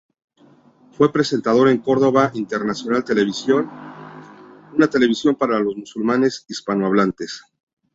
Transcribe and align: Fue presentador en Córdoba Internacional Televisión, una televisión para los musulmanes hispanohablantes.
Fue 0.93 1.13
presentador 1.13 1.69
en 1.69 1.77
Córdoba 1.77 2.31
Internacional 2.33 3.03
Televisión, 3.03 3.69
una 4.73 4.89
televisión 4.89 5.35
para 5.35 5.59
los 5.59 5.75
musulmanes 5.77 6.43
hispanohablantes. 6.49 7.43